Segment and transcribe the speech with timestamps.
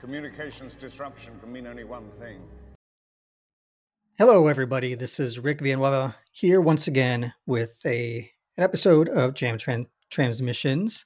[0.00, 2.40] communications disruption can mean only one thing.
[4.18, 4.94] Hello, everybody.
[4.94, 11.04] This is Rik Villanueva here once again with a an episode of Jam Tran- Transmissions.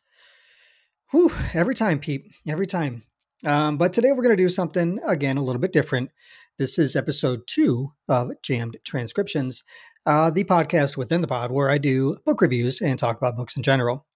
[1.10, 2.32] Whew, every time, Pete.
[2.46, 3.02] Every time.
[3.44, 6.10] Um, but today we're going to do something again a little bit different.
[6.58, 9.64] This is episode two of Jammed Transcriptions,
[10.06, 13.56] uh, the podcast within the pod where I do book reviews and talk about books
[13.56, 14.06] in general.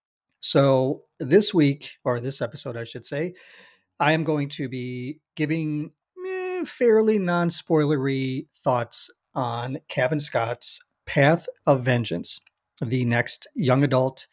[0.40, 3.34] So this week, or this episode, I should say,
[4.00, 5.92] I am going to be giving
[6.26, 12.40] eh, fairly non spoilery thoughts on Cavan Scott's Path of Vengeance,
[12.80, 14.26] the next young adult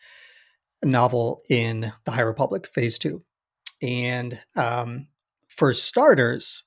[0.84, 3.24] novel in the High Republic, Phase 2.
[3.82, 5.08] And um,
[5.48, 6.64] for starters,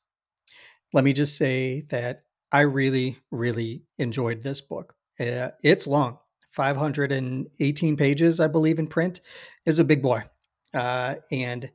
[0.92, 4.94] let me just say that I really, really enjoyed this book.
[5.18, 6.18] Uh, it's long,
[6.52, 9.20] 518 pages, I believe, in print,
[9.66, 10.24] is a big boy.
[10.72, 11.70] Uh, and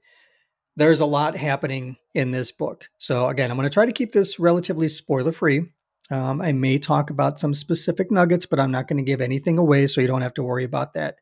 [0.80, 2.90] there's a lot happening in this book.
[2.98, 5.66] So, again, I'm going to try to keep this relatively spoiler free.
[6.10, 9.58] Um, I may talk about some specific nuggets, but I'm not going to give anything
[9.58, 11.16] away, so you don't have to worry about that.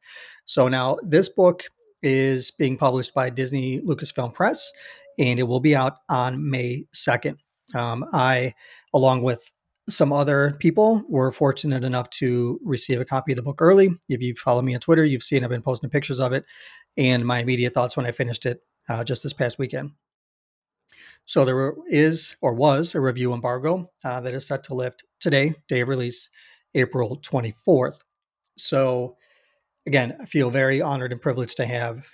[0.46, 1.64] So, now this book
[2.04, 4.72] is being published by Disney Lucasfilm Press,
[5.18, 7.38] and it will be out on May 2nd.
[7.74, 8.54] Um, I,
[8.94, 9.52] along with
[9.90, 13.90] some other people, were fortunate enough to receive a copy of the book early.
[14.08, 16.46] If you follow me on Twitter, you've seen I've been posting pictures of it
[16.98, 19.92] and my immediate thoughts when I finished it uh, just this past weekend.
[21.26, 25.56] So there is or was a review embargo uh, that is set to lift today,
[25.68, 26.30] day of release,
[26.74, 28.00] April 24th.
[28.58, 29.18] So
[29.86, 32.06] again, I feel very honored and privileged to have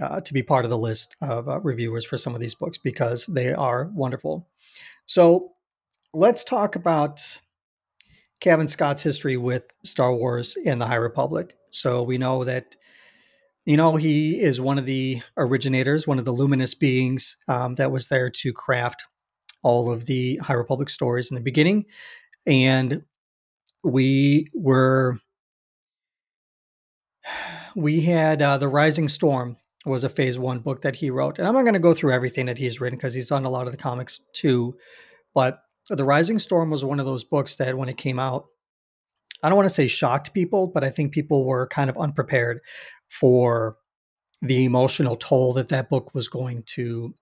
[0.00, 2.78] uh, to be part of the list of uh, reviewers for some of these books
[2.78, 4.48] because they are wonderful.
[5.06, 5.52] So
[6.12, 7.38] let's talk about
[8.40, 11.56] Cavan Scott's history with Star Wars and the High Republic.
[11.70, 12.76] So we know that
[13.66, 17.90] you know, he is one of the originators, one of the luminous beings um, that
[17.90, 19.04] was there to craft
[19.62, 21.86] all of the High Republic stories in the beginning.
[22.46, 23.02] And
[23.82, 25.18] we were,
[27.74, 31.40] we had uh, The Rising Storm was a phase one book that he wrote.
[31.40, 33.50] And I'm not going to go through everything that he's written because he's done a
[33.50, 34.76] lot of the comics too.
[35.34, 35.58] But
[35.88, 38.46] The Rising Storm was one of those books that when it came out,
[39.42, 42.60] I don't want to say shocked people, but I think people were kind of unprepared
[43.08, 43.76] for
[44.42, 47.14] the emotional toll that that book was going to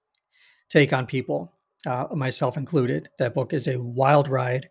[0.69, 1.53] take on people,
[1.87, 3.09] uh, myself included.
[3.19, 4.69] That book is a wild ride.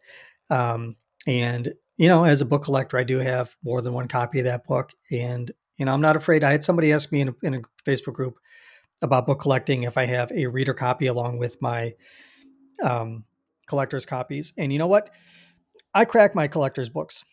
[0.49, 4.39] Um, and, you know, as a book collector, I do have more than one copy
[4.39, 4.91] of that book.
[5.11, 6.43] And, you know, I'm not afraid.
[6.43, 8.35] I had somebody ask me in a, in a Facebook group
[9.01, 11.93] about book collecting if I have a reader copy along with my
[12.81, 13.25] um,
[13.67, 14.53] collector's copies.
[14.57, 15.09] And you know what?
[15.93, 17.23] I crack my collector's books.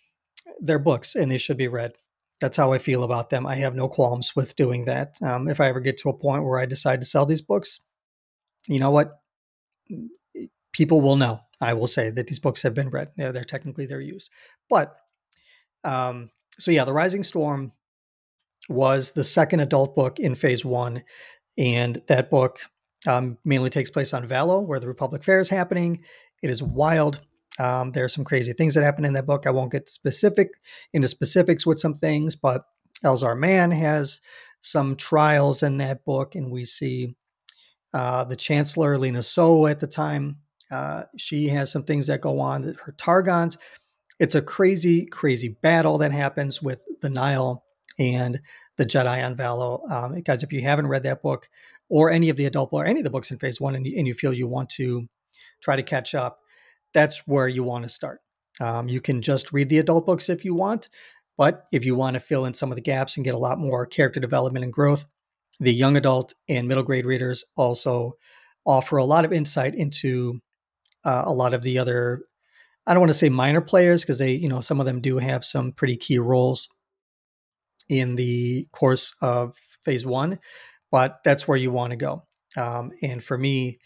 [0.61, 1.95] They're books and they should be read
[2.41, 3.47] that's how I feel about them.
[3.47, 5.17] I have no qualms with doing that.
[5.23, 7.81] Um, if I ever get to a point where I decide to sell these books,
[8.67, 9.21] you know what?
[10.73, 11.41] People will know.
[11.61, 13.11] I will say that these books have been read.
[13.17, 14.31] They're, technically they're technically their use.
[14.69, 14.97] But
[15.85, 17.73] um, so yeah, The Rising Storm
[18.69, 21.03] was the second adult book in phase one.
[21.59, 22.61] And that book
[23.07, 26.05] um, mainly takes place on Valo, where the Republic Fair is happening.
[26.43, 27.21] It is wild.
[27.61, 29.47] Um, there are some crazy things that happen in that book.
[29.47, 30.49] I won't get specific
[30.95, 32.65] into specifics with some things, but
[33.05, 34.21] Elzar Mann has
[34.63, 37.17] some trials in that book, and we see
[37.93, 40.37] uh, the Chancellor Lina Soh at the time.
[40.71, 42.63] Uh, she has some things that go on.
[42.85, 43.59] Her Targons.
[44.19, 47.65] It's a crazy, crazy battle that happens with the Nihil
[47.99, 48.41] and
[48.77, 49.91] the Jedi on Valo.
[49.91, 51.49] Um, guys, if you haven't read that book
[51.89, 53.99] or any of the adult or any of the books in Phase One, and you,
[53.99, 55.09] and you feel you want to
[55.63, 56.40] try to catch up,
[56.93, 58.21] that's where you want to start.
[58.61, 60.89] Um, you can just read the adult books if you want,
[61.39, 63.59] but if you want to fill in some of the gaps and get a lot
[63.59, 65.07] more character development and growth,
[65.59, 68.15] the young adult and middle grade readers also
[68.67, 70.41] offer a lot of insight into
[71.05, 72.23] uh, a lot of the other
[72.87, 75.19] I don't want to say minor players because they, you know, some of them do
[75.19, 76.69] have some pretty key roles
[77.89, 80.39] in the course of phase one,
[80.91, 82.25] but that's where you want to go.
[82.57, 83.79] Um, and for me,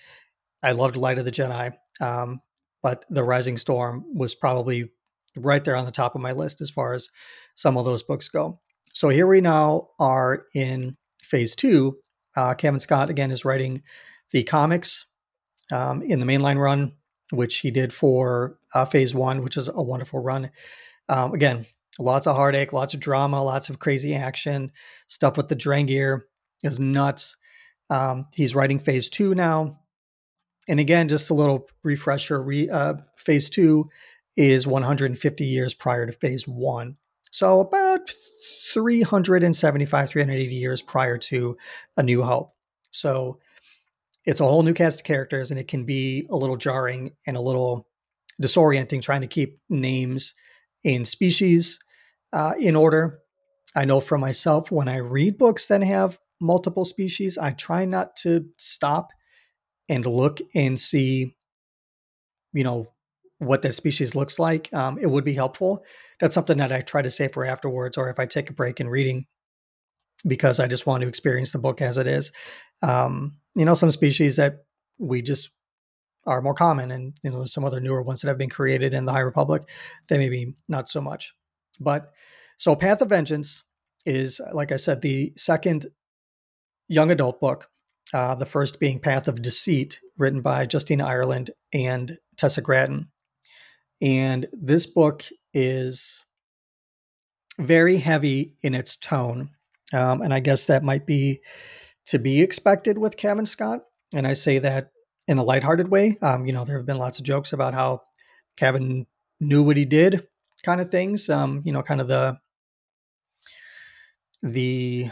[0.62, 1.74] I loved Light of the Jedi.
[2.00, 2.40] Um,
[2.84, 4.90] but The Rising Storm was probably
[5.34, 7.08] right there on the top of my list as far as
[7.54, 8.60] some of those books go.
[8.92, 11.96] So here we now are in phase two.
[12.36, 13.82] Uh, Cavan Scott again is writing
[14.32, 15.06] the comics
[15.72, 16.92] um, in the mainline run,
[17.32, 20.50] which he did for uh, phase one, which is a wonderful run.
[21.08, 21.64] Um, again,
[21.98, 24.72] lots of heartache, lots of drama, lots of crazy action.
[25.08, 26.24] Stuff with the Drengir
[26.62, 27.36] is nuts.
[27.88, 29.80] Um, he's writing phase two now
[30.68, 32.42] and again, just a little refresher.
[32.42, 33.90] Re, uh, phase two
[34.36, 36.96] is 150 years prior to phase one.
[37.30, 38.08] So about
[38.72, 41.56] 375, 380 years prior to
[41.96, 42.54] A New Hope.
[42.90, 43.38] So
[44.24, 47.36] it's a whole new cast of characters and it can be a little jarring and
[47.36, 47.88] a little
[48.40, 50.34] disorienting trying to keep names
[50.84, 51.78] and species
[52.32, 53.18] uh, in order.
[53.76, 58.16] I know for myself, when I read books that have multiple species, I try not
[58.16, 59.10] to stop
[59.88, 61.34] and look and see,
[62.52, 62.88] you know,
[63.38, 64.72] what that species looks like.
[64.72, 65.84] Um, it would be helpful.
[66.20, 68.80] That's something that I try to say for afterwards, or if I take a break
[68.80, 69.26] in reading,
[70.26, 72.32] because I just want to experience the book as it is.
[72.82, 74.64] Um, you know, some species that
[74.98, 75.50] we just
[76.26, 79.04] are more common, and you know, some other newer ones that have been created in
[79.04, 79.62] the High Republic,
[80.08, 81.34] they maybe not so much.
[81.80, 82.12] But
[82.56, 83.64] so, Path of Vengeance
[84.06, 85.86] is, like I said, the second
[86.88, 87.68] young adult book.
[88.12, 93.08] Uh, the first being Path of Deceit, written by Justina Ireland and Tessa Gratton.
[94.00, 96.24] And this book is
[97.58, 99.50] very heavy in its tone.
[99.92, 101.40] Um, and I guess that might be
[102.06, 103.80] to be expected with Cavan Scott.
[104.12, 104.90] And I say that
[105.26, 106.18] in a lighthearted way.
[106.20, 108.02] Um, you know, there have been lots of jokes about how
[108.56, 109.06] Cavan
[109.40, 110.26] knew what he did,
[110.64, 111.30] kind of things.
[111.30, 112.38] Um, you know, kind of the
[114.42, 115.10] the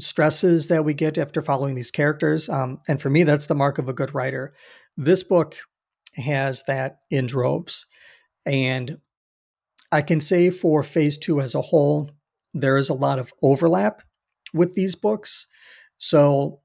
[0.00, 2.48] stresses that we get after following these characters.
[2.48, 4.54] Um, and for me, that's the mark of a good writer.
[4.96, 5.56] This book
[6.16, 7.86] has that in droves.
[8.46, 8.98] And
[9.92, 12.10] I can say for phase two as a whole,
[12.54, 14.02] there is a lot of overlap
[14.52, 15.46] with these books.
[15.98, 16.60] So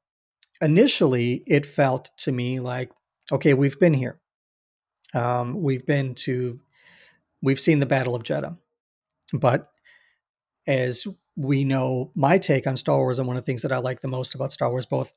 [0.62, 2.92] initially, it felt to me like,
[3.32, 4.20] okay, we've been here.
[5.14, 6.60] Um, we've been to,
[7.42, 8.58] we've seen the Battle of Jedha.
[9.34, 9.70] But
[10.68, 11.06] as
[11.36, 14.02] we know, my take on Star Wars and one of the things that I like
[14.02, 15.12] the most about Star Wars, both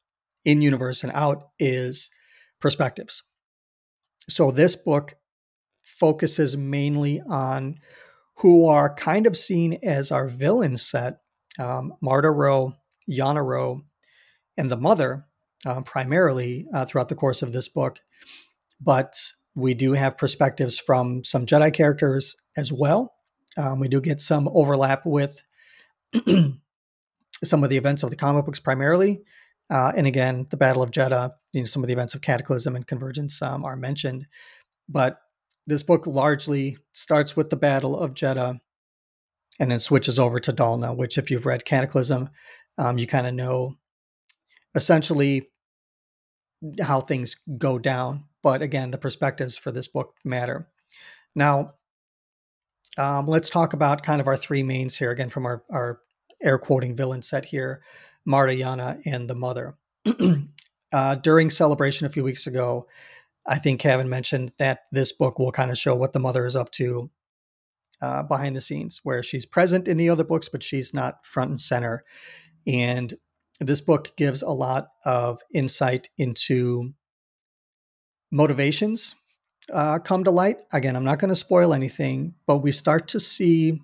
[0.44, 2.10] in universe and out, is
[2.60, 3.22] perspectives.
[4.28, 5.14] So this book
[5.82, 7.76] focuses mainly on
[8.38, 11.18] who are kind of seen as our villain set
[11.58, 12.74] um, Marda Ro,
[13.08, 13.82] Yana Ro,
[14.56, 15.26] and the mother,
[15.66, 17.98] uh, primarily uh, throughout the course of this book.
[18.80, 19.14] But
[19.54, 23.14] we do have perspectives from some Jedi characters as well.
[23.56, 25.42] Um, we do get some overlap with
[27.44, 29.22] some of the events of the comic books primarily.
[29.70, 32.74] Uh, and again, the Battle of Jedha, you know, some of the events of Cataclysm
[32.74, 34.26] and Convergence um, are mentioned.
[34.88, 35.20] But
[35.66, 38.60] this book largely starts with the Battle of Jedha
[39.60, 42.30] and then switches over to Dalna, which, if you've read Cataclysm,
[42.78, 43.76] um, you kind of know
[44.74, 45.48] essentially
[46.80, 48.24] how things go down.
[48.42, 50.68] But again, the perspectives for this book matter.
[51.34, 51.74] Now,
[52.98, 56.00] um, let's talk about kind of our three mains here again from our, our
[56.42, 57.82] air quoting villain set here
[58.28, 59.78] Marda, Yana, and the mother.
[60.92, 62.86] uh, during celebration a few weeks ago,
[63.46, 66.54] I think Cavan mentioned that this book will kind of show what the mother is
[66.54, 67.10] up to
[68.02, 71.48] uh, behind the scenes, where she's present in the other books, but she's not front
[71.48, 72.04] and center.
[72.66, 73.14] And
[73.60, 76.92] this book gives a lot of insight into
[78.30, 79.14] motivations
[79.72, 80.62] uh, come to light.
[80.72, 83.80] Again, I'm not going to spoil anything, but we start to see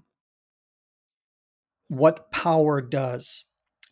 [1.88, 3.44] what power does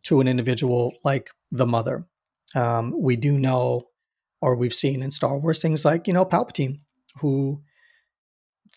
[0.04, 2.06] to an individual like the mother.
[2.54, 3.88] Um, we do know
[4.40, 6.80] or we've seen in Star Wars things like, you know, Palpatine,
[7.20, 7.62] who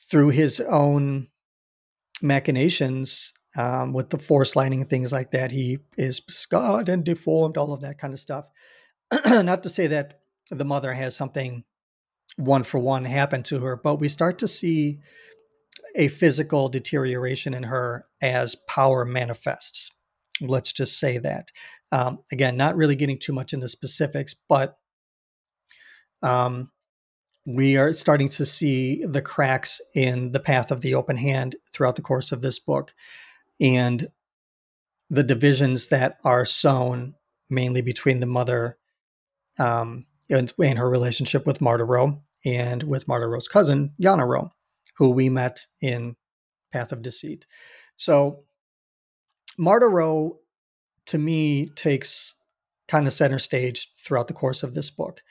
[0.09, 1.27] through his own
[2.21, 7.73] machinations um, with the force lighting things like that, he is scarred and deformed, all
[7.73, 8.45] of that kind of stuff.
[9.25, 10.19] Not to say that
[10.51, 11.63] the mother has something
[12.38, 15.00] one for one happen to her, but we start to see
[15.96, 19.91] a physical deterioration in her as power manifests.
[20.41, 21.51] Let's just say that.
[21.91, 24.77] Um, again, not really getting too much into specifics, but
[26.22, 26.72] um,
[27.46, 31.96] we are starting to see the cracks in the path of the open hand throughout
[31.96, 32.94] the course of this book
[33.62, 34.08] and
[35.10, 37.13] the divisions that are sown
[37.50, 38.77] mainly between the mother
[39.60, 44.51] um, and, and, her relationship with Marda Ro and with Marda Ro's cousin, Yana Ro,
[44.98, 46.15] who we met in
[46.72, 47.46] Path of Deceit.
[47.96, 48.44] So
[49.58, 50.39] Marda Ro,
[51.08, 52.36] to me, takes
[52.88, 55.22] kind of center stage throughout the course of this book.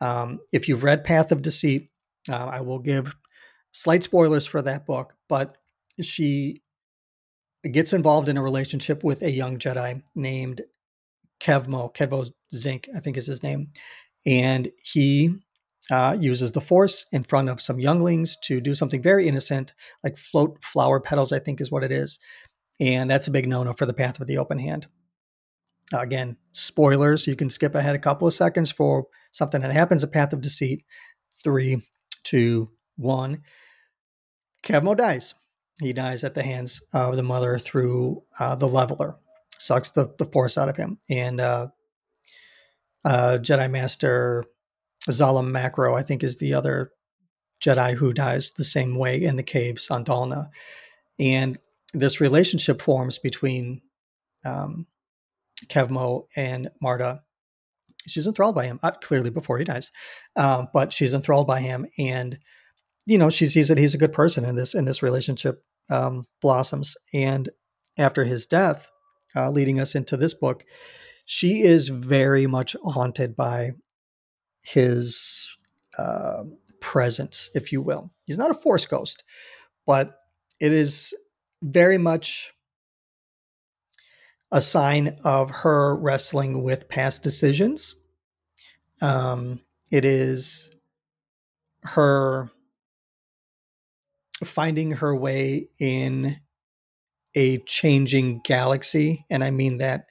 [0.00, 1.90] Um, if you've read Path of Deceit,
[2.28, 3.16] uh, I will give
[3.72, 5.56] slight spoilers for that book, but
[6.00, 6.62] she
[7.70, 10.62] gets involved in a relationship with a young Jedi named
[11.40, 13.68] Kevmo, Kevmo Zink, I think is his name.
[14.26, 15.34] And he
[15.90, 19.72] uh, uses the Force in front of some younglings to do something very innocent,
[20.04, 22.20] like float flower petals, I think is what it is.
[22.78, 24.86] And that's a big no no for the Path with the Open Hand.
[25.92, 27.26] Uh, again, spoilers.
[27.26, 30.02] You can skip ahead a couple of seconds for something that happens.
[30.02, 30.84] A path of deceit.
[31.42, 31.82] Three,
[32.22, 33.42] two, one.
[34.62, 35.34] Kevmo dies.
[35.80, 39.16] He dies at the hands of the mother through uh, the leveler.
[39.58, 40.98] Sucks the, the force out of him.
[41.08, 41.40] And
[43.04, 44.44] uh, Jedi Master
[45.08, 46.92] Zallah Macri, I think, is the other
[47.62, 50.48] Jedi who dies the same way in the caves on Dalna.
[51.18, 51.58] And
[51.92, 53.82] this relationship forms between
[54.44, 54.86] um,
[55.66, 57.22] Kevmo and Marda.
[58.06, 59.90] She's enthralled by him, uh, clearly before he dies,
[60.36, 62.38] um, but she's enthralled by him, and
[63.04, 66.26] you know she sees that he's a good person, and this and this relationship um,
[66.40, 66.96] blossoms.
[67.12, 67.50] And
[67.98, 68.88] after his death,
[69.36, 70.64] uh, leading us into this book,
[71.32, 73.70] she is very much haunted by
[74.62, 75.56] his
[75.96, 76.42] uh,
[76.80, 78.10] presence, if you will.
[78.26, 79.22] He's not a force ghost,
[79.86, 80.18] but
[80.58, 81.14] it is
[81.62, 82.50] very much
[84.50, 87.94] a sign of her wrestling with past decisions.
[89.00, 89.60] Um,
[89.92, 90.68] it is
[91.84, 92.50] her
[94.42, 96.40] finding her way in
[97.36, 100.06] a changing galaxy, and I mean that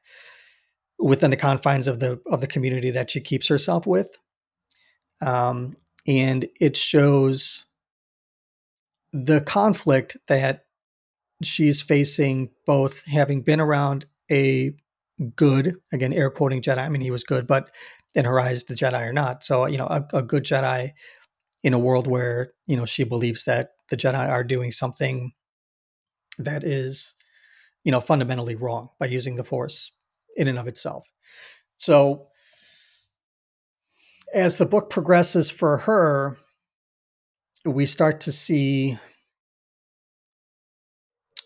[1.00, 4.18] within the confines of the of the community that she keeps herself with.
[5.22, 5.78] Um,
[6.08, 7.66] and it shows
[9.12, 10.66] the conflict that
[11.42, 14.74] she's facing both having been around a
[15.36, 17.72] good again air quoting jedi i mean he was good but
[18.14, 20.92] in her eyes the jedi are not so you know a, a good jedi
[21.64, 25.34] in a world where you know she believes that the jedi are doing something
[26.38, 27.16] that is
[27.84, 29.92] you know fundamentally wrong by using the force
[30.36, 31.06] in and of itself
[31.78, 32.28] so
[34.34, 36.38] as the book progresses for her
[37.66, 38.98] we start to see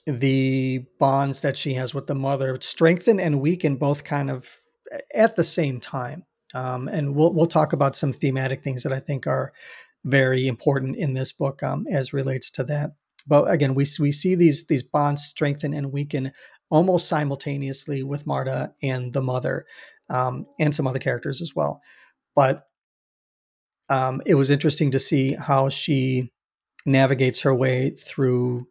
[0.05, 4.45] the bonds that she has with the mother strengthen and weaken both kind of
[5.13, 6.25] at the same time.
[6.53, 9.53] Um, and we'll we'll talk about some thematic things that I think are
[10.03, 12.91] very important in this book um, as relates to that.
[13.25, 16.31] But again, we we see these these bonds strengthen and weaken
[16.73, 19.67] almost simultaneously with Marda and the mother,
[20.09, 21.83] um, and some other characters as well.
[22.35, 22.63] But
[23.89, 26.31] um, it was interesting to see how she
[26.83, 28.65] navigates her way through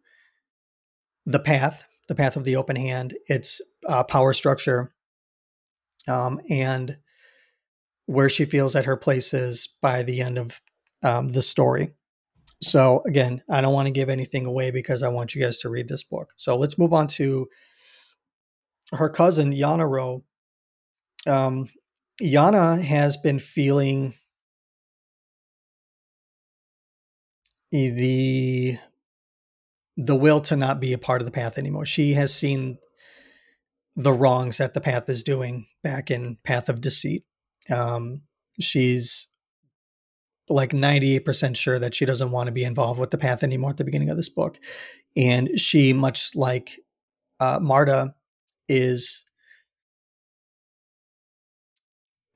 [1.25, 4.93] the path, the path of the open hand, its uh, power structure,
[6.05, 6.97] um, and
[8.05, 10.59] where she feels that her place is by the end of
[11.05, 11.93] um, the story.
[12.61, 15.69] So, again, I don't want to give anything away because I want you guys to
[15.69, 16.33] read this book.
[16.35, 17.47] So, let's move on to
[18.93, 20.23] her cousin, Yana Ro.
[21.25, 21.69] Um,
[22.21, 24.13] Yana has been feeling
[27.71, 28.77] the
[29.97, 31.85] the will to not be a part of the path anymore.
[31.85, 32.77] She has seen
[33.95, 37.23] the wrongs that the path is doing back in Path of Deceit.
[37.69, 38.21] Um,
[38.59, 39.27] she's
[40.49, 43.77] like 98% sure that she doesn't want to be involved with the path anymore at
[43.77, 44.59] the beginning of this book.
[45.15, 46.79] And she, much like
[47.39, 48.15] uh, Marda,
[48.67, 49.25] is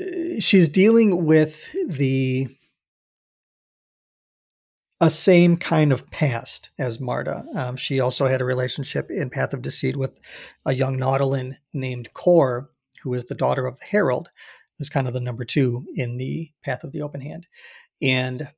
[0.02, 2.48] uh, she's dealing with the
[5.00, 7.46] a same kind of past as Marda.
[7.54, 10.20] Um, she also had a relationship in Path of Deceit with
[10.66, 12.72] a young Nautolan named Kor,
[13.04, 14.30] who is the daughter of the Herald,
[14.78, 17.46] who's kind of the number two in the Path of the Open Hand.
[18.02, 18.50] And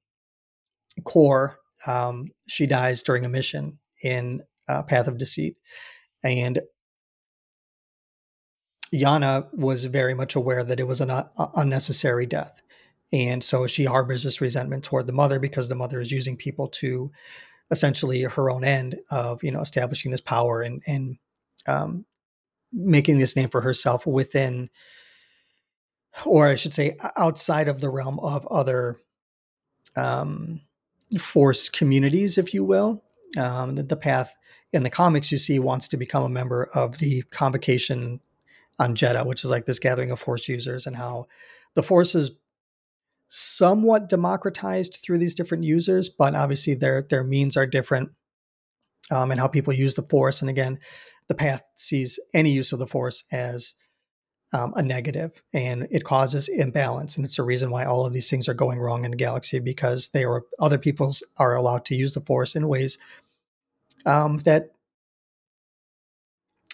[1.04, 5.58] Kor, um, she dies during a mission in uh, Path of Deceit.
[6.24, 6.62] And
[8.94, 12.62] Yana was very much aware that it was an uh, unnecessary death.
[13.12, 16.68] And so she harbors this resentment toward the mother because the mother is using people
[16.68, 17.12] to
[17.72, 21.18] essentially her own end of, you know, establishing this power and, and
[21.68, 22.06] um,
[22.72, 24.70] making this name for herself within,
[26.26, 29.00] or I should say, outside of the realm of other
[29.96, 30.62] um,
[31.20, 33.04] force communities, if you will.
[33.38, 34.36] Um, the, the path
[34.72, 38.20] in the comics you see wants to become a member of the convocation
[38.80, 41.28] on Jedha, which is like this gathering of force users, and how
[41.76, 42.32] the force is
[43.28, 48.10] somewhat democratized through these different users, but obviously their their means are different,
[49.12, 50.42] um, and how people use the force.
[50.42, 50.80] And again,
[51.28, 53.76] the path sees any use of the force as
[54.52, 57.16] um, a negative, and it causes imbalance.
[57.16, 59.60] And it's a reason why all of these things are going wrong in the galaxy
[59.60, 62.98] because they are other people's are allowed to use the force in ways
[64.06, 64.72] um, that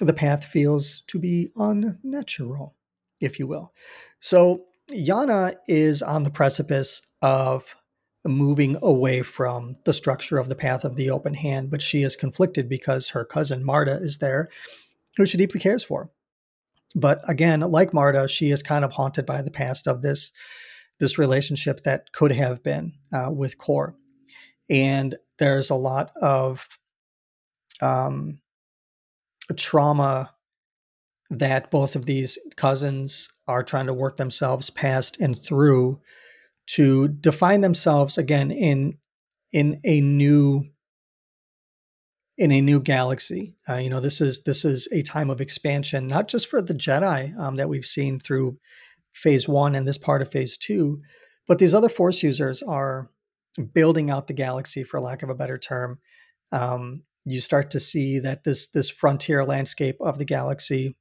[0.01, 2.75] the path feels to be unnatural,
[3.21, 3.73] if you will.
[4.19, 7.75] So Yana is on the precipice of
[8.25, 12.15] moving away from the structure of the path of the open hand, but she is
[12.15, 14.49] conflicted because her cousin Marda is there,
[15.17, 16.09] who she deeply cares for.
[16.95, 20.31] But again, like Marda, she is kind of haunted by the past of this
[20.97, 23.95] this relationship that could have been uh, with Kor,
[24.69, 26.69] and there's a lot of
[27.81, 28.39] um,
[29.53, 30.33] trauma
[31.29, 35.99] that both of these cousins are trying to work themselves past and through
[36.67, 38.97] to define themselves again in
[39.51, 40.65] in a new
[42.37, 43.55] in a new galaxy.
[43.69, 46.73] Uh, you know, this is this is a time of expansion, not just for the
[46.73, 48.57] Jedi um, that we've seen through
[49.13, 51.01] Phase One and this part of Phase Two,
[51.47, 53.09] but these other Force users are
[53.73, 55.99] building out the galaxy, for lack of a better term.
[56.51, 60.95] Um, you start to see that this this frontier landscape of the galaxy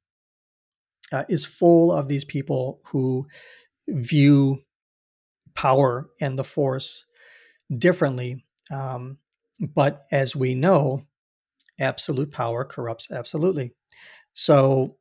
[1.13, 3.27] uh, is full of these people who
[3.89, 4.63] view
[5.55, 7.07] power and the Force
[7.77, 8.45] differently.
[8.71, 9.19] Um,
[9.61, 11.07] but as we know,
[11.79, 13.73] absolute power corrupts absolutely.
[14.33, 14.97] So,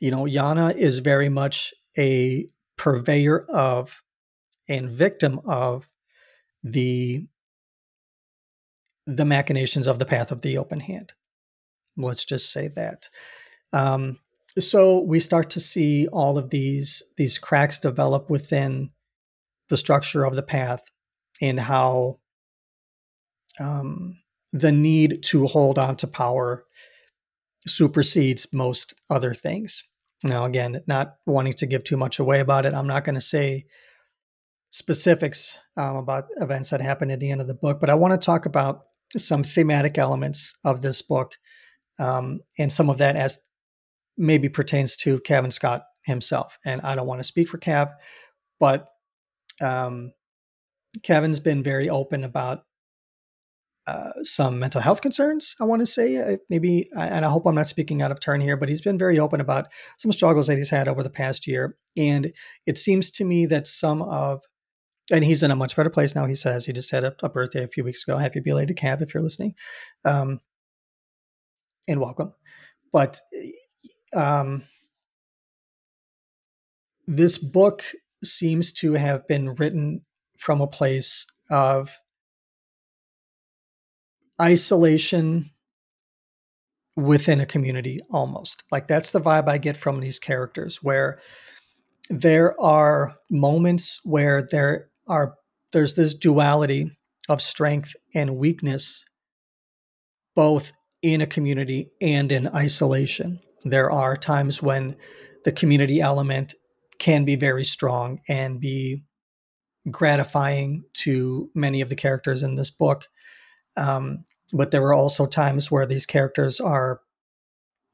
[0.00, 4.02] you know, Yana is very much a purveyor of
[4.68, 5.88] and victim of
[6.62, 7.26] the
[9.06, 11.12] the machinations of the path of the open hand.
[11.96, 13.08] Let's just say that.
[13.72, 14.18] Um,
[14.58, 18.90] so we start to see all of these these cracks develop within
[19.68, 20.84] the structure of the path
[21.40, 22.18] and how
[23.58, 24.18] um,
[24.52, 26.64] the need to hold on to power
[27.66, 29.84] supersedes most other things.
[30.24, 33.20] Now, again, not wanting to give too much away about it, I'm not going to
[33.20, 33.66] say
[34.70, 38.18] specifics um, about events that happen at the end of the book, but I want
[38.18, 38.84] to talk about
[39.16, 41.34] some thematic elements of this book,
[41.98, 43.40] um, and some of that as
[44.16, 46.58] maybe pertains to Cavan Scott himself.
[46.64, 47.92] And I don't want to speak for Cav,
[48.60, 48.88] but
[49.60, 50.12] um,
[51.02, 52.64] Cavan's been very open about
[53.86, 55.56] uh, some mental health concerns.
[55.60, 58.40] I want to say uh, maybe, and I hope I'm not speaking out of turn
[58.40, 59.66] here, but he's been very open about
[59.98, 61.76] some struggles that he's had over the past year.
[61.96, 62.32] And
[62.64, 64.42] it seems to me that some of,
[65.10, 66.26] and he's in a much better place now.
[66.26, 68.16] He says he just had a, a birthday a few weeks ago.
[68.18, 69.54] Happy belated Cav if you're listening,
[70.04, 70.40] um,
[71.88, 72.32] and welcome.
[72.92, 73.20] But
[74.14, 74.64] um,
[77.06, 77.84] this book
[78.22, 80.02] seems to have been written
[80.38, 81.98] from a place of
[84.40, 85.50] isolation
[86.96, 88.62] within a community almost.
[88.70, 91.20] Like that's the vibe I get from these characters where
[92.10, 95.34] there are moments where there are
[95.72, 96.90] there's this duality
[97.28, 99.04] of strength and weakness
[100.34, 100.72] both
[101.02, 103.40] in a community and in isolation.
[103.64, 104.96] There are times when
[105.44, 106.54] the community element
[106.98, 109.04] can be very strong and be
[109.90, 113.06] gratifying to many of the characters in this book.
[113.76, 117.00] Um, but there are also times where these characters are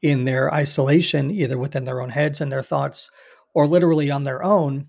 [0.02, 3.11] in their isolation, either within their own heads and their thoughts,
[3.54, 4.88] or literally on their own,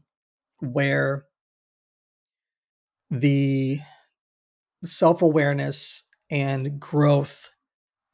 [0.60, 1.26] where
[3.10, 3.80] the
[4.84, 7.50] self awareness and growth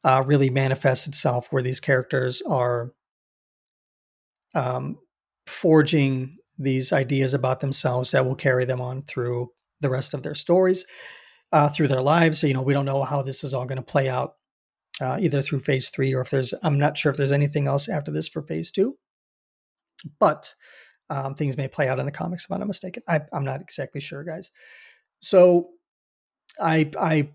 [0.04, 2.92] uh, really manifests itself, where these characters are
[4.54, 4.98] um,
[5.46, 10.34] forging these ideas about themselves that will carry them on through the rest of their
[10.34, 10.86] stories
[11.52, 12.40] uh, through their lives.
[12.40, 14.34] So, you know, we don't know how this is all going to play out
[15.00, 17.88] uh, either through phase three or if there's, I'm not sure if there's anything else
[17.88, 18.96] after this for phase two,
[20.18, 20.54] but
[21.10, 23.02] um, things may play out in the comics if I'm not mistaken.
[23.06, 24.50] I, I'm not exactly sure, guys.
[25.18, 25.70] So,
[26.60, 27.28] I, I,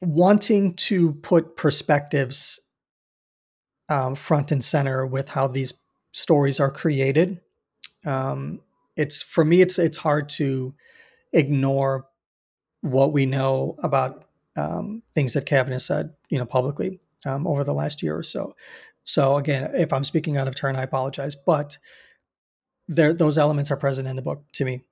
[0.00, 2.60] wanting to put perspectives
[3.88, 5.74] um, front and center with how these
[6.12, 7.40] stories are created.
[8.04, 8.60] Um,
[8.96, 10.74] it's for me, it's it's hard to
[11.32, 12.06] ignore
[12.80, 14.24] what we know about
[14.56, 18.54] um, things that has said, you know, publicly um, over the last year or so.
[19.04, 21.78] So again, if I'm speaking out of turn, I apologize, but
[22.88, 24.82] there those elements are present in the book to me,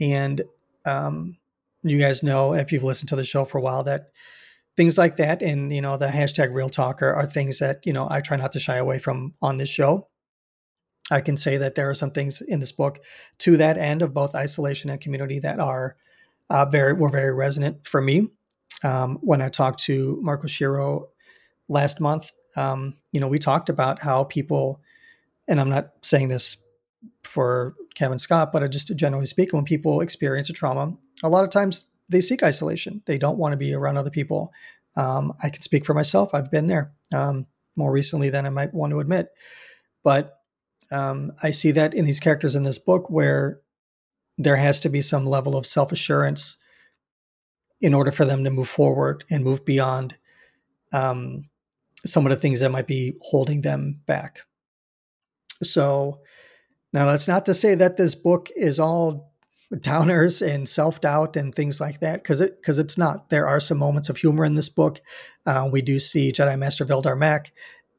[0.00, 0.42] and
[0.84, 1.36] um,
[1.82, 4.10] you guys know if you've listened to the show for a while that
[4.76, 8.06] things like that and you know the hashtag real talker are things that you know
[8.10, 10.08] i try not to shy away from on this show
[11.10, 13.00] I can say that there are some things in this book
[13.38, 15.96] to that end of both isolation and community that are
[16.48, 18.28] uh, very were very resonant for me.
[18.84, 21.08] Um, when I talked to Mark Oshiro
[21.68, 24.80] last month, um, you know, we talked about how people,
[25.48, 26.56] and I'm not saying this
[27.22, 31.50] for Cavan Scott, but just generally speaking, when people experience a trauma, a lot of
[31.50, 33.02] times they seek isolation.
[33.06, 34.52] They don't want to be around other people.
[34.96, 36.30] Um, I can speak for myself.
[36.34, 39.30] I've been there um, more recently than I might want to admit,
[40.02, 40.38] but
[40.90, 43.60] um, I see that in these characters in this book where
[44.36, 46.58] there has to be some level of self assurance
[47.80, 50.16] in order for them to move forward and move beyond
[50.92, 51.48] um,
[52.04, 54.40] some of the things that might be holding them back.
[55.62, 56.20] So,
[56.92, 59.32] now that's not to say that this book is all
[59.72, 63.30] downers and self doubt and things like that, because it because it's not.
[63.30, 65.00] There are some moments of humor in this book.
[65.46, 67.52] Uh, we do see Jedi Master Vildar Mac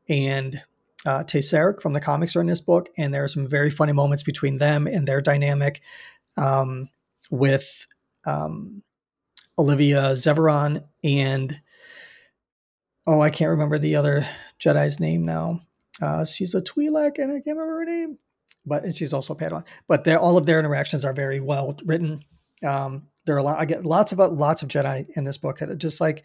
[0.07, 0.61] and
[1.05, 3.71] uh, Tey Sirrek from the comics are in this book, and there are some very
[3.71, 5.81] funny moments between them and their dynamic
[6.37, 6.89] um,
[7.29, 7.87] with
[8.25, 8.83] um,
[9.57, 11.59] Olivia Zeveron and
[13.05, 14.25] oh, I can't remember the other
[14.59, 15.61] Jedi's name now.
[16.01, 18.17] Uh, she's a Twi'lek, and I can't remember her name,
[18.65, 19.65] but she's also a Padawan.
[19.87, 22.19] But all of their interactions are very well written.
[22.65, 23.59] Um, there are a lot.
[23.59, 26.23] I get lots of lots of Jedi in this book, just like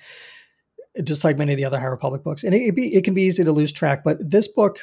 [1.04, 3.14] just like many of the other High Republic books, and it, it, be, it can
[3.14, 4.02] be easy to lose track.
[4.02, 4.80] But this book,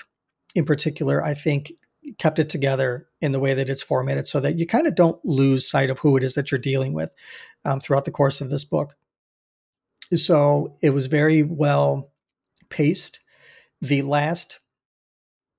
[0.53, 1.73] in particular, I think
[2.19, 5.23] kept it together in the way that it's formatted, so that you kind of don't
[5.25, 7.11] lose sight of who it is that you're dealing with
[7.65, 8.95] um, throughout the course of this book.
[10.13, 12.11] So it was very well
[12.69, 13.19] paced.
[13.81, 14.59] The last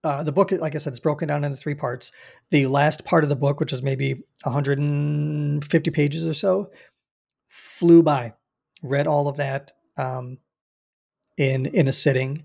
[0.07, 2.13] uh, the book, like I said, is broken down into three parts.
[2.51, 6.71] The last part of the book, which is maybe 150 pages or so,
[7.49, 8.35] flew by.
[8.83, 10.39] Read all of that um,
[11.37, 12.45] in in a sitting,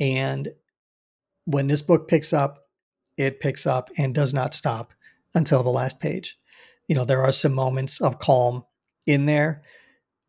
[0.00, 0.48] and
[1.44, 2.66] when this book picks up,
[3.16, 4.92] it picks up and does not stop
[5.34, 6.36] until the last page.
[6.88, 8.64] You know, there are some moments of calm
[9.06, 9.62] in there,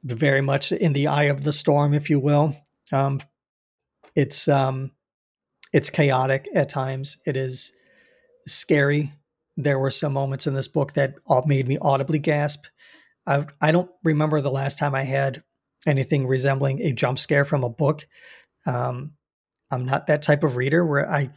[0.04, 2.56] very much in the eye of the storm, if you will.
[2.92, 3.22] Um,
[4.16, 4.92] it's um,
[5.72, 7.18] it's chaotic at times.
[7.26, 7.74] It is
[8.48, 9.14] scary.
[9.58, 12.66] There were some moments in this book that made me audibly gasp.
[13.28, 15.44] I, I don't remember the last time I had
[15.86, 18.08] anything resembling a jump scare from a book.
[18.66, 19.14] Um,
[19.72, 21.32] I'm not that type of reader where I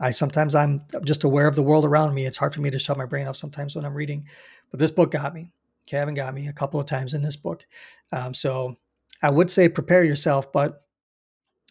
[0.00, 2.26] I sometimes I'm just aware of the world around me.
[2.26, 4.26] It's hard for me to shut my brain off sometimes when I'm reading,
[4.70, 5.52] but this book got me.
[5.86, 7.64] Cavan got me a couple of times in this book.
[8.10, 8.76] Um, so
[9.22, 10.82] I would say prepare yourself, but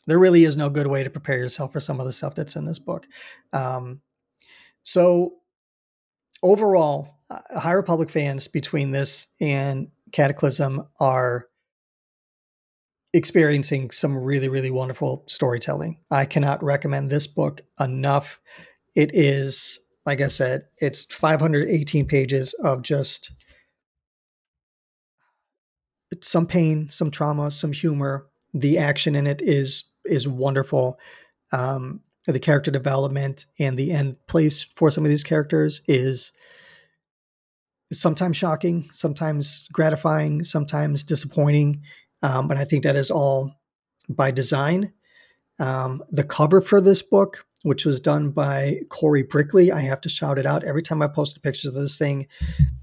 [0.07, 2.55] there really is no good way to prepare yourself for some of the stuff that's
[2.55, 3.07] in this book.
[3.53, 4.01] Um,
[4.83, 5.35] so
[6.41, 11.47] overall, uh, High Republic fans between this and Cataclysm are
[13.13, 15.99] experiencing some really, really wonderful storytelling.
[16.09, 18.39] I cannot recommend this book enough.
[18.95, 23.31] It is, like I said, it's 518 pages of just
[26.21, 28.27] some pain, some trauma, some humor.
[28.53, 30.99] The action in it is is wonderful.
[31.51, 36.31] Um, the character development and the end place for some of these characters is
[37.91, 41.81] sometimes shocking, sometimes gratifying, sometimes disappointing.
[42.21, 43.55] Um, but I think that is all
[44.07, 44.93] by design.
[45.59, 50.09] Um, the cover for this book, which was done by Corey Brickley, I have to
[50.09, 52.27] shout it out every time I post pictures of this thing,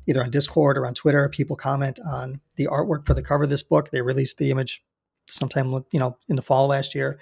[0.07, 1.29] either on Discord or on Twitter.
[1.29, 3.91] People comment on the artwork for the cover of this book.
[3.91, 4.85] They released the image
[5.29, 7.19] sometime you know in the fall last year.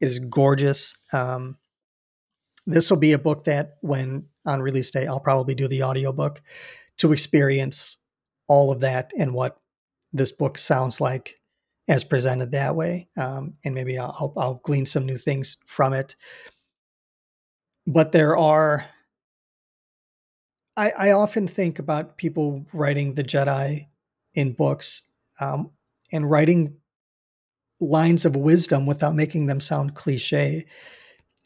[0.00, 0.94] Is gorgeous.
[1.12, 1.58] Um,
[2.66, 6.40] this will be a book that when on release day i'll probably do the audiobook
[6.98, 7.96] to experience
[8.46, 9.58] all of that and what
[10.12, 11.36] this book sounds like
[11.86, 13.08] as presented that way.
[13.16, 16.16] Um, and maybe I'll, I'll glean some new things from it.
[17.86, 18.86] But there are
[20.76, 23.88] I, I often think about people writing the jedi
[24.34, 25.02] in books
[25.40, 25.72] um,
[26.12, 26.76] and writing
[27.80, 30.66] lines of wisdom without making them sound cliche.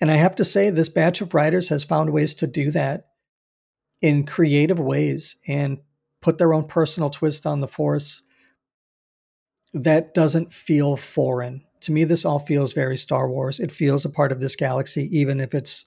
[0.00, 3.06] And I have to say, this batch of writers has found ways to do that
[4.00, 5.78] in creative ways and
[6.20, 8.22] put their own personal twist on the force
[9.72, 11.64] that doesn't feel foreign.
[11.82, 13.58] To me, this all feels very Star Wars.
[13.58, 15.84] It feels a part of this galaxy, even if it's,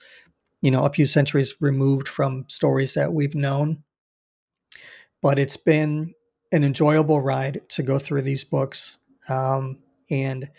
[0.61, 3.83] you know, a few centuries removed from stories that we've known.
[5.21, 6.13] But it's been
[6.51, 8.97] an enjoyable ride to go through these books.
[9.29, 10.49] Um, and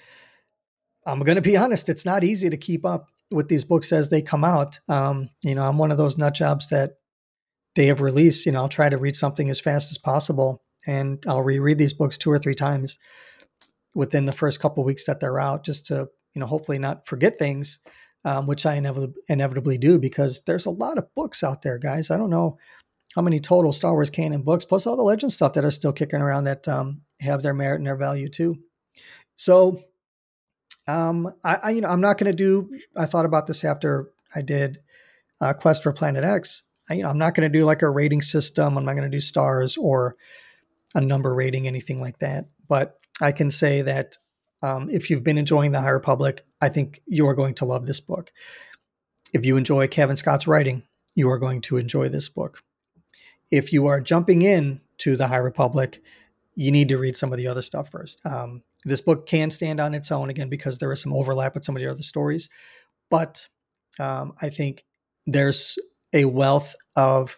[1.06, 4.10] I'm going to be honest, it's not easy to keep up with these books as
[4.10, 4.80] they come out.
[4.88, 6.96] Um, you know, I'm one of those nut jobs that
[7.74, 11.22] day of release, you know, I'll try to read something as fast as possible and
[11.26, 12.98] I'll reread these books two or three times
[13.94, 17.38] within the first couple weeks that they're out just to, you know, hopefully not forget
[17.38, 17.80] things,
[18.24, 22.10] um, which I inevitably, inevitably do because there's a lot of books out there, guys.
[22.10, 22.58] I don't know
[23.14, 25.92] how many total Star Wars canon books, plus all the legend stuff that are still
[25.92, 28.58] kicking around that um, have their merit and their value too.
[29.36, 29.82] So,
[30.88, 32.70] um, I, I you know I'm not going to do.
[32.96, 34.78] I thought about this after I did
[35.40, 36.64] uh, Quest for Planet X.
[36.88, 38.76] I, you know, I'm not going to do like a rating system.
[38.76, 40.16] I'm not going to do stars or
[40.94, 42.46] a number rating, anything like that.
[42.68, 44.16] But I can say that
[44.62, 47.86] um, if you've been enjoying the High Republic, I think you are going to love
[47.86, 48.32] this book.
[49.32, 52.62] If you enjoy Cavan Scott's writing, you are going to enjoy this book.
[53.50, 56.02] If you are jumping in to the High Republic,
[56.54, 58.24] you need to read some of the other stuff first.
[58.24, 61.64] Um, this book can stand on its own again because there is some overlap with
[61.64, 62.48] some of the other stories,
[63.10, 63.48] but
[63.98, 64.84] um, I think
[65.26, 65.78] there's
[66.12, 67.36] a wealth of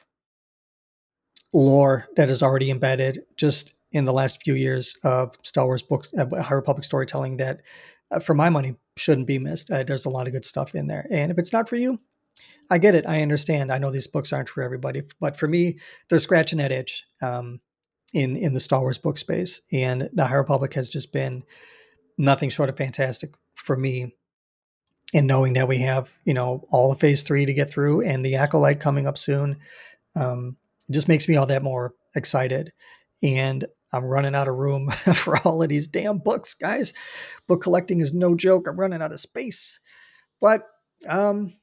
[1.53, 6.13] lore that is already embedded just in the last few years of Star Wars books,
[6.17, 7.63] uh, High Republic storytelling that
[8.11, 9.71] uh, for my money, shouldn't be missed.
[9.71, 11.07] Uh, there's a lot of good stuff in there.
[11.11, 11.99] And if it's not for you,
[12.71, 13.07] I get it.
[13.07, 13.73] I understand.
[13.73, 17.61] I know these books aren't for everybody, but for me, they're scratching that itch um,
[18.13, 19.63] in in the Star Wars book space.
[19.73, 21.45] And the High Republic has just been
[22.17, 24.15] nothing short of fantastic for me.
[25.15, 28.25] And knowing that we have, you know, all of Phase Three to get through, and
[28.25, 29.57] the Acolyte coming up soon,
[30.15, 30.57] um,
[30.91, 32.73] just makes me all that more excited.
[33.23, 36.93] And I'm running out of room for all of these damn books, guys.
[37.47, 38.67] Book collecting is no joke.
[38.69, 39.81] I'm running out of space.
[40.41, 40.65] But
[41.09, 41.55] um,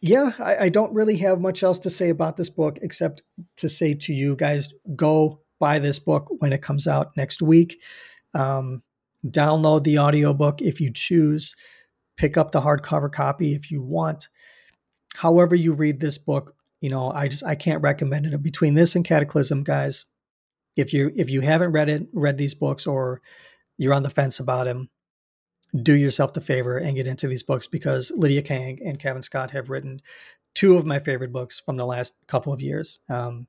[0.00, 3.22] yeah, I, I, don't really have much else to say about this book except
[3.56, 7.80] to say to you guys go buy this book when it comes out next week.
[8.34, 8.82] Um,
[9.24, 11.54] download the audiobook if you choose,
[12.16, 14.26] pick up the hardcover copy if you want.
[15.14, 18.42] However, you read this book, you know, I just I can't recommend it.
[18.42, 20.06] Between this and Cataclysm, guys,
[20.76, 23.22] if you if you haven't read it, read these books, or
[23.78, 24.90] you're on the fence about them,
[25.80, 29.52] do yourself the favor and get into these books because Lydia Kang and Cavan Scott
[29.52, 30.02] have written
[30.56, 32.98] two of my favorite books from the last couple of years.
[33.08, 33.46] Um,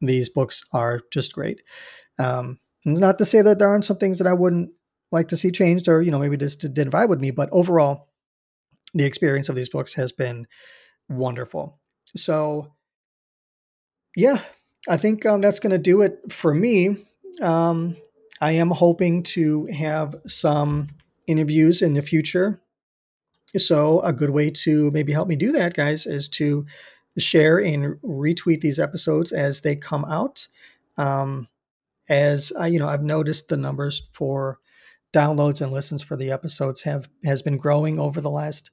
[0.00, 1.62] these books are just great.
[2.18, 4.70] Um, it's not to say that there aren't some things that I wouldn't
[5.10, 8.08] like to see changed, or you know maybe this didn't vibe with me, but overall,
[8.94, 10.46] the experience of these books has been
[11.08, 11.80] wonderful.
[12.14, 12.72] So,
[14.14, 14.40] yeah,
[14.88, 17.06] I think um, that's going to do it for me.
[17.40, 17.96] Um,
[18.40, 20.88] I am hoping to have some
[21.26, 22.60] interviews in the future.
[23.56, 26.66] So, a good way to maybe help me do that, guys, is to
[27.20, 30.48] share and retweet these episodes as they come out.
[30.96, 31.48] Um,
[32.08, 34.58] as I, you know, I've noticed the numbers for
[35.12, 38.70] downloads and listens for the episodes have has been growing over the last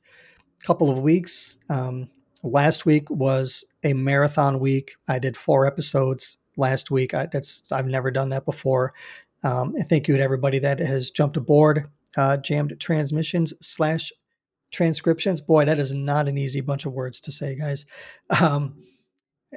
[0.60, 1.58] couple of weeks.
[1.70, 2.10] Um,
[2.44, 4.96] last week was a marathon week.
[5.08, 7.14] I did four episodes last week.
[7.14, 8.94] I, that's I've never done that before.
[9.44, 11.90] Um, and thank you to everybody that has jumped aboard.
[12.16, 14.12] Uh, jammed transmissions slash
[14.74, 15.40] transcriptions.
[15.40, 17.86] Boy, that is not an easy bunch of words to say, guys.
[18.42, 18.84] Um,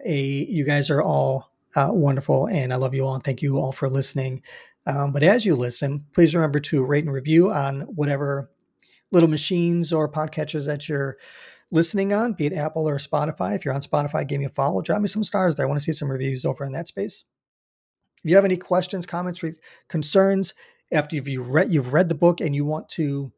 [0.05, 3.59] a you guys are all uh, wonderful, and I love you all, and thank you
[3.59, 4.43] all for listening.
[4.87, 8.51] Um, but as you listen, please remember to rate and review on whatever
[9.11, 11.17] little machines or podcatchers that you're
[11.71, 13.57] listening on, be it Apple or Spotify.
[13.57, 14.83] If you're on Spotify, give me a follow.
[14.83, 15.67] Drop me some stars there.
[15.67, 17.25] I want to see some reviews over in that space.
[18.19, 19.43] If you have any questions, comments,
[19.89, 20.55] concerns,
[20.93, 23.33] after you've read you've read the book and you want to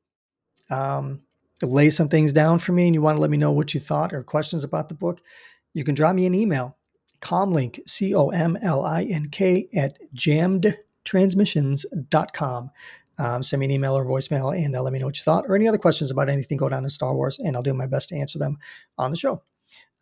[0.70, 1.22] um,
[1.66, 3.81] lay some things down for me and you want to let me know what you
[3.81, 5.21] thought or questions about the book,
[5.75, 6.77] you can drop me an email,
[7.21, 12.71] comlink, C O M L I N K, at jammedtransmissions.com.
[13.21, 15.47] Um, send me an email or voicemail and uh, let me know what you thought
[15.49, 17.87] or any other questions about anything going on in Star Wars, and I'll do my
[17.87, 18.59] best to answer them
[18.97, 19.42] on the show.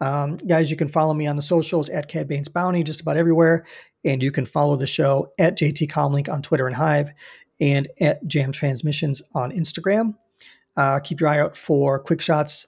[0.01, 3.16] Um, guys, you can follow me on the socials at Cad Bane's Bounty, just about
[3.16, 3.64] everywhere.
[4.05, 7.11] And you can follow the show at JT Comlink on Twitter and Hive
[7.61, 10.14] and at Jam Transmissions on Instagram.
[10.76, 12.66] Uh, keep your eye out for quick shots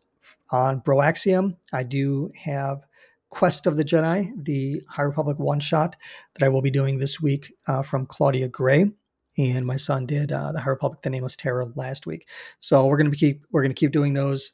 [0.51, 1.57] on Broaxium.
[1.73, 2.85] I do have
[3.31, 5.97] Quest of the Jedi, the High Republic one shot
[6.35, 8.91] that I will be doing this week uh, from Claudia Gray.
[9.37, 12.27] And my son did uh, the High Republic, the Nameless Terror last week.
[12.59, 14.53] So we're gonna keep we're gonna keep doing those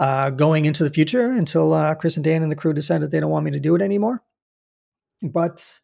[0.00, 3.10] uh, going into the future until uh, Chris and Dan and the crew decide that
[3.10, 4.22] they don't want me to do it anymore.
[5.22, 5.80] But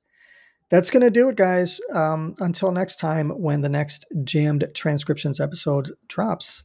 [0.71, 1.81] that's going to do it, guys.
[1.93, 6.65] Um, until next time, when the next jammed transcriptions episode drops,